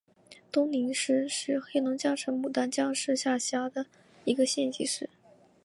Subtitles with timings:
[0.51, 3.85] 东宁市是黑龙江省牡丹江市下辖的
[4.25, 5.07] 一个县级市。